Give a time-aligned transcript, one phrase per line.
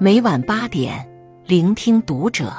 [0.00, 1.10] 每晚八点，
[1.44, 2.52] 聆听读者。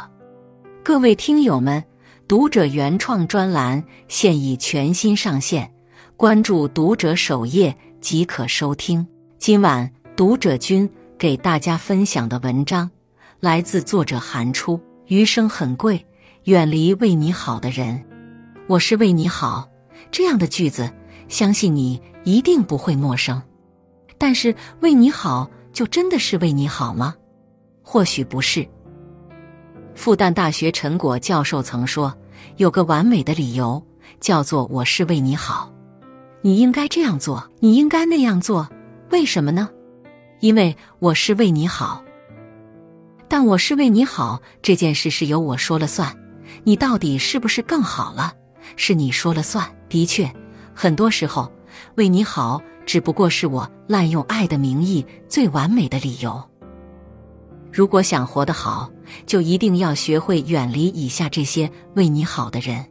[0.83, 1.81] 各位听友们，
[2.27, 5.71] 读者原创专栏现已全新上线，
[6.17, 9.07] 关注读者首页即可收听。
[9.37, 12.91] 今晚读者君给大家分享的文章
[13.39, 14.77] 来自作者韩初。
[15.07, 16.05] 余生很贵，
[16.43, 18.03] 远离为你好的人。
[18.67, 19.65] 我是为你好，
[20.11, 20.91] 这样的句子，
[21.29, 23.41] 相信你一定不会陌生。
[24.17, 27.15] 但是，为你好，就真的是为你好吗？
[27.91, 28.63] 或许不是。
[29.95, 32.15] 复旦大学陈果教授曾说
[32.57, 33.83] ：“有个完美的理由，
[34.19, 35.73] 叫做我是为你好。
[36.43, 38.69] 你应该这样做，你应该那样做。
[39.09, 39.67] 为什么呢？
[40.39, 42.03] 因为我是为你好。
[43.27, 46.15] 但我是为你好这件事是由我说了算。
[46.63, 48.31] 你到底是不是更好了？
[48.75, 49.67] 是你说了算。
[49.89, 50.31] 的确，
[50.75, 51.51] 很多时候
[51.95, 56.39] 为你好，只不过是我滥用爱的名义最完美的理由。”
[57.71, 58.89] 如果想活得好，
[59.25, 62.85] 就一定要学会远离以下这些为你好的人：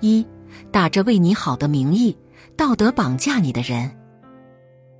[0.00, 0.26] 一、
[0.70, 2.16] 打着为你好的名义，
[2.56, 3.90] 道德绑架你的人。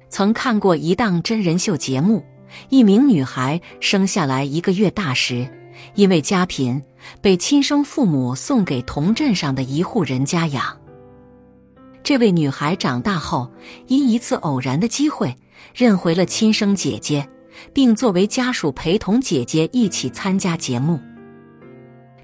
[0.09, 2.25] 曾看过一档真人秀节目，
[2.69, 5.49] 一名女孩生下来一个月大时，
[5.95, 6.83] 因为家贫，
[7.21, 10.77] 被亲生父母送给同镇上的一户人家养。
[12.03, 13.51] 这位女孩长大后，
[13.89, 15.37] 因一次偶然的机会，
[15.75, 17.29] 认回了亲生姐姐。
[17.73, 21.01] 并作为家属陪同姐姐一起参加节目。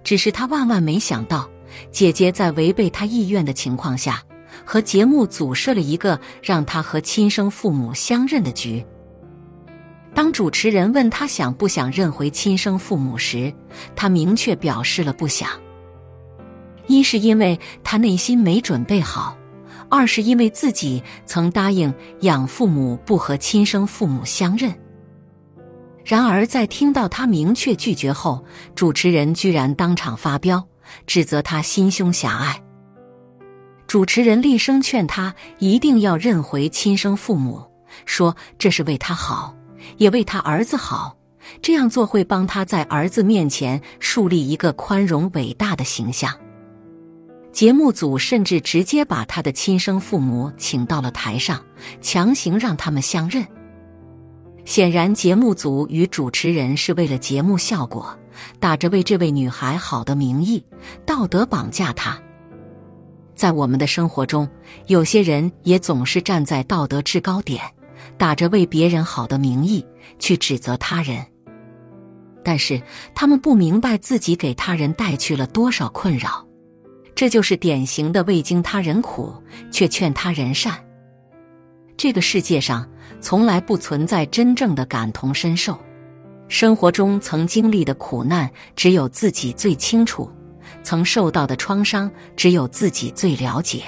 [0.04, 1.48] 只是他万万没想到，
[1.90, 4.22] 姐姐在违背他意愿的情况下，
[4.64, 8.84] 和节目组设了一个让他和亲生父母相认的局。
[10.14, 13.50] 当主持人问他想不想认回亲生父母时，
[13.96, 15.48] 他明确表示了不想。
[16.88, 19.38] 一是因为他内心没准备好，
[19.88, 24.74] 二是因为自己曾答应养父母不和亲生父母相认。
[26.04, 30.66] 然而，在听到他明确拒绝后，主持人居然当场发飙，
[31.06, 32.62] 指责他心胸狭隘。
[33.86, 37.62] 主持人厉声劝他一定要认回亲生父母，
[38.06, 39.54] 说这是为他好，
[39.98, 41.16] 也为他儿子好，
[41.60, 46.34] 这样做会帮他在儿子面前树立一个宽容伟大的形象。
[47.52, 51.62] 节目组甚至直接把他的亲生父母请到了台上，
[52.00, 53.46] 强行让他们相认。
[54.64, 58.16] 显然，节目组与主持人是为了节目效果，
[58.60, 60.64] 打着为这位女孩好的名义，
[61.04, 62.18] 道德绑架她。
[63.34, 64.48] 在我们的生活中，
[64.86, 67.60] 有些人也总是站在道德制高点，
[68.16, 69.84] 打着为别人好的名义
[70.18, 71.26] 去指责他人。
[72.44, 72.80] 但是，
[73.14, 76.46] 他们不明白自己给他人带去了多少困扰，
[77.14, 79.34] 这就是典型的未经他人苦，
[79.72, 80.78] 却劝他人善。
[81.96, 82.88] 这个世界上。
[83.20, 85.78] 从来不存在真正的感同身受，
[86.48, 90.28] 生活中曾经历的苦难只有自己最清楚，
[90.82, 93.84] 曾受到的创伤只有自己最了解。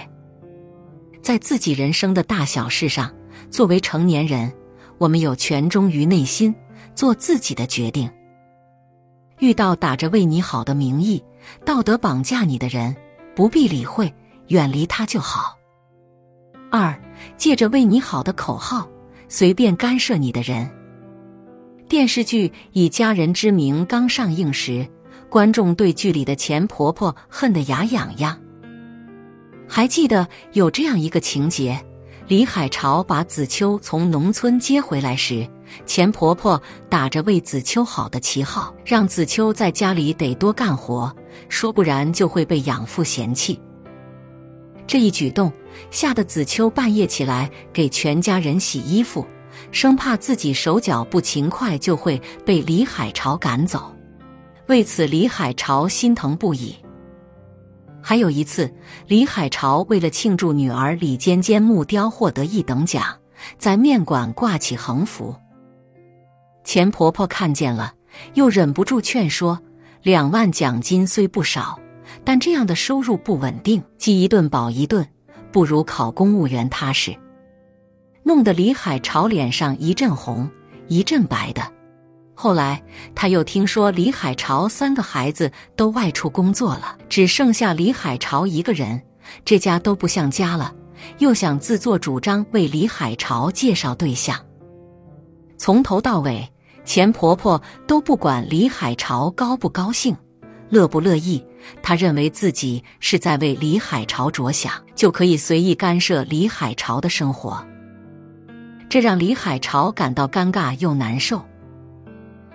[1.20, 3.12] 在自己人生的大小事上，
[3.50, 4.52] 作为成年人，
[4.98, 6.54] 我们有权忠于内心，
[6.94, 8.08] 做自己的决定。
[9.40, 11.20] 遇到打着为你好的名义，
[11.64, 12.94] 道德绑架你的人，
[13.34, 14.14] 不必理会，
[14.46, 15.58] 远离他就好。
[16.76, 16.92] 二，
[17.36, 18.88] 借着为你好的口号。
[19.28, 20.68] 随便干涉你的人。
[21.88, 24.84] 电视剧以家人之名刚上映时，
[25.30, 28.36] 观众对剧里的钱婆婆恨得牙痒痒。
[29.68, 31.80] 还记得有这样一个情节：
[32.26, 35.48] 李海潮把子秋从农村接回来时，
[35.86, 36.60] 钱婆婆
[36.90, 41.14] 打着为子秋好的旗号，让子秋在家里得多干活，
[41.48, 43.60] 说不然就会被养父嫌弃。
[44.86, 45.52] 这一举动
[45.90, 49.26] 吓得子秋半夜起来给全家人洗衣服，
[49.70, 53.94] 生怕自己手脚不勤快就会被李海潮赶走。
[54.66, 56.74] 为此，李海潮心疼不已。
[58.02, 58.72] 还有一次，
[59.06, 63.04] 李海潮为了庆祝女儿李尖尖木雕获得一等奖，
[63.56, 65.34] 在面馆挂起横幅。
[66.64, 67.94] 钱婆婆看见了，
[68.34, 69.60] 又忍不住劝说
[70.02, 71.78] ：“两万奖金虽不少。”
[72.22, 75.06] 但这样的收入不稳定，饥一顿饱一顿，
[75.50, 77.16] 不如考公务员踏实。
[78.22, 80.48] 弄得李海潮脸上一阵红
[80.88, 81.62] 一阵白的。
[82.34, 82.82] 后来
[83.14, 89.02] 他又听说李海潮三个孩子都外出工作了，只剩下李海潮一个人，
[89.44, 90.74] 这家都不像家了。
[91.18, 94.40] 又想自作主张为李海潮介绍对象，
[95.58, 96.50] 从头到尾，
[96.84, 100.16] 钱婆婆都不管李海潮高不高兴。
[100.70, 101.44] 乐不乐意？
[101.82, 107.64] 他认为自己是在为李海潮着想，就可以随意干涉李海潮的生活，
[108.88, 111.44] 这让李海潮感到尴尬又难受。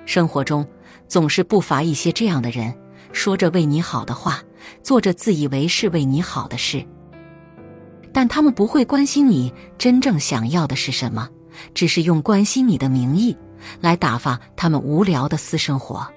[0.06, 0.68] 生活中
[1.08, 2.74] 总是不乏一些这样的人，
[3.12, 4.42] 说着为你好的话，
[4.82, 6.86] 做着自以为是为你好的事，
[8.12, 11.30] 但他们不会关心你真正想要的是什么，
[11.74, 13.38] 只是用关心你的名义
[13.82, 16.08] 来打发他们无聊的私生活。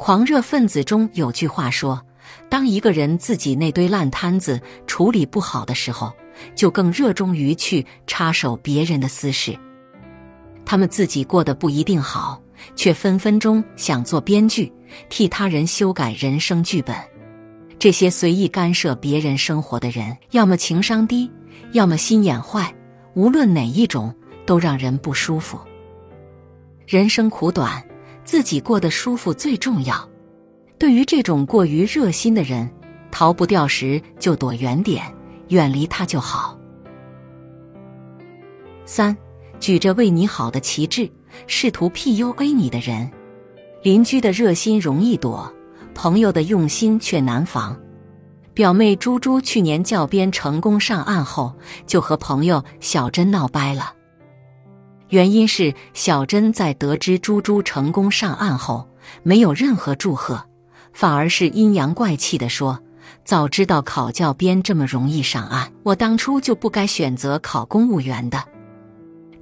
[0.00, 2.02] 狂热分子中有句话说
[2.48, 6.10] ：“当一个人自己那堆烂摊子处理不好的时候，
[6.54, 9.54] 就更热衷于去插手别人的私事。
[10.64, 12.40] 他们自己过得不一定好。”
[12.76, 14.70] 却分分钟想做编剧，
[15.08, 16.94] 替他人修改人生剧本。
[17.78, 21.30] 这些随意干涉别人生活的人，要么情商低，
[21.72, 22.74] 要么心眼坏。
[23.14, 24.14] 无论哪一种，
[24.44, 25.58] 都让人不舒服。
[26.86, 27.82] 人生苦短，
[28.30, 30.08] 自己过得舒服最重要。
[30.78, 32.70] 对于这种过于热心的人，
[33.10, 35.04] 逃不掉时就躲远点，
[35.48, 36.56] 远离他就好。
[38.86, 39.16] 三，
[39.58, 41.10] 举着为你好的旗帜。
[41.48, 43.10] 试图 PUA 你的人，
[43.82, 45.52] 邻居的热心容易躲，
[45.92, 47.76] 朋友的用心却难防。
[48.54, 51.52] 表妹猪猪去年教鞭成功上岸后，
[51.84, 53.94] 就和朋友小珍闹掰了。
[55.10, 58.88] 原因是小珍在得知猪猪成功上岸后，
[59.22, 60.40] 没有任何祝贺，
[60.92, 62.78] 反而是阴阳怪气的说
[63.24, 68.42] ：“早知道考教鞭这么容易上岸，我当初就不该选择考公务员的。”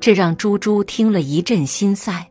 [0.00, 2.26] 这让猪猪听了一阵心塞，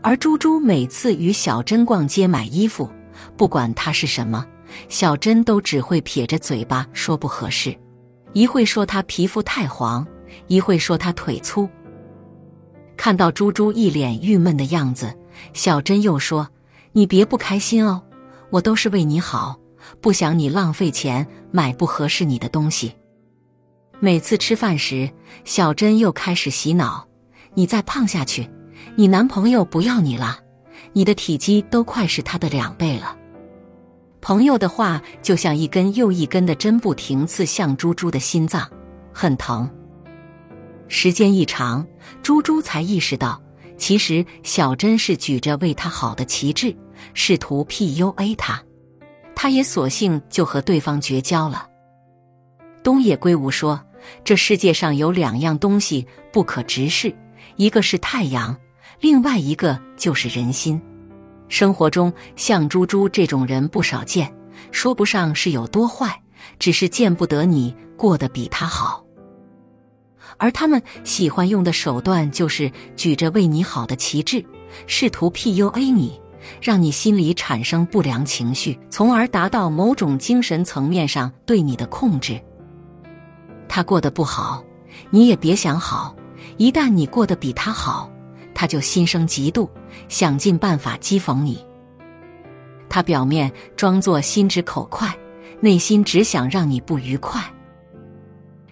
[0.00, 2.88] 而猪猪每次与小珍逛街买衣服，
[3.36, 4.46] 不管她是什么，
[4.88, 7.76] 小珍都只会撇着嘴巴说不合适，
[8.34, 10.06] 一会说她皮肤太黄，
[10.46, 11.68] 一会说她腿粗。
[13.00, 15.16] 看到猪猪一脸郁闷的样子，
[15.54, 16.46] 小珍又说
[16.92, 18.02] ：“你别不开心哦，
[18.50, 19.58] 我都是为你好，
[20.02, 22.92] 不想你浪费钱买不合适你的东西。”
[24.00, 25.10] 每次吃饭时，
[25.46, 27.08] 小珍又开始洗脑
[27.56, 28.46] ：“你再胖下去，
[28.96, 30.38] 你男朋友不要你了，
[30.92, 33.16] 你的体积都快是他的两倍了。”
[34.20, 38.70] 朋友的话就像一根又一根的针，不停刺向猪猪的心脏，
[39.10, 39.66] 很疼。
[40.90, 41.86] 时间一长，
[42.22, 43.40] 猪猪才意识到，
[43.78, 46.76] 其实小珍是举着为他好的旗帜，
[47.14, 48.62] 试图 PUA 他，
[49.34, 51.66] 他也索性就和对方绝交了。
[52.82, 53.80] 东野圭吾说。
[54.24, 57.14] 这世界上有两样东西不可直视，
[57.56, 58.56] 一个是太阳，
[58.98, 60.80] 另外一个就是人心。
[61.48, 64.34] 生活中像猪猪这种人不少见，
[64.72, 66.18] 说不上是有多坏，
[66.58, 69.04] 只是见不得你过得比他好。
[70.40, 74.42] 而他们喜欢用的手段就是举着为你好的旗帜，
[74.86, 76.18] 试图 PUA 你，
[76.62, 82.40] 让你心里产生不良情绪，从而达到某种精神层面上对你的控制。
[83.68, 84.64] 他过得不好，
[85.10, 86.16] 你也别想好。
[86.56, 88.10] 一旦你过得比他好，
[88.54, 89.68] 他就心生嫉妒，
[90.08, 91.62] 想尽办法讥讽你。
[92.88, 95.14] 他表面装作心直口快，
[95.60, 97.42] 内心只想让你不愉快。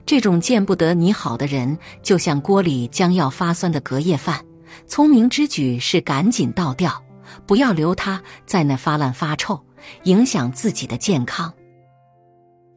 [0.09, 4.43] 这种见不得你好的人，就像锅里将要发酸的隔夜饭，
[4.87, 7.05] 聪明之举是赶紧倒掉，
[7.47, 9.63] 不要留它在那发烂发臭，
[10.05, 11.53] 影响自己的健康。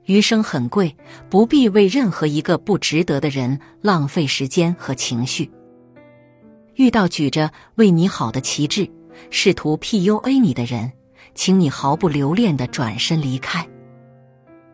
[0.08, 0.94] 余生很贵，
[1.30, 5.50] 不必为任何一个不值得的人浪费时间和情绪。
[6.76, 8.92] 遇到举着为你好的旗帜，
[9.30, 10.92] 试图 PUA 你的人，
[11.34, 13.66] 请你毫不留恋的转身离开。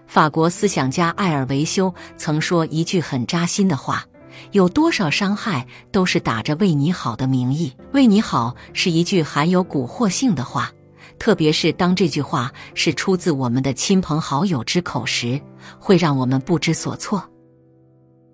[0.08, 4.04] 法国思想家艾尔维修曾说一句很扎心的话
[4.52, 10.72] ：“有多少伤害都是打着为你好的名义。”为你好是一句含有蛊惑性的话。
[11.20, 15.40] 特别是当这句话是出自我们的亲朋好友之口时，
[15.80, 17.24] 会让我们不知所措。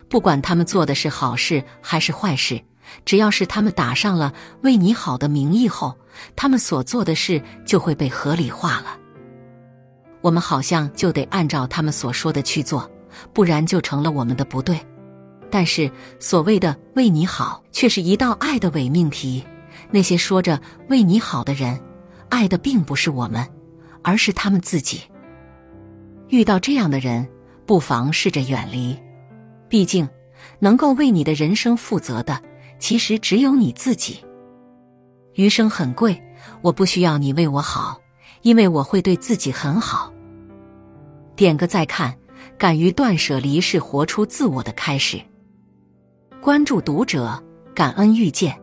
[0.09, 2.61] 不管他们做的是好事还是坏事，
[3.05, 5.97] 只要是他们打上了“为你好”的名义后，
[6.35, 8.97] 他们所做的事就会被合理化了。
[10.23, 12.89] 我们好像就得按照他们所说的去做，
[13.33, 14.79] 不然就成了我们的不对。
[15.51, 19.43] 但是所谓的“为你好”却是一道爱的伪命题。
[19.91, 21.79] 那些说着“为你好”的人。
[22.29, 23.47] 爱的并不是我们，
[24.01, 25.01] 而是他们自己。
[26.29, 27.27] 遇到这样的人，
[27.67, 28.97] 不妨试着远离。
[29.69, 30.09] 毕竟，
[30.57, 32.41] 能够为你的人生负责的，
[32.79, 34.23] 其实只有你自己。
[35.35, 36.19] 余生很贵，
[36.61, 37.99] 我不需要你为我好，
[38.41, 40.12] 因为我会对自己很好。
[41.35, 42.15] 点个再看，
[42.57, 45.21] 敢于断舍离是活出自我的开始。
[46.41, 47.41] 关注读者，
[47.73, 48.62] 感恩遇见。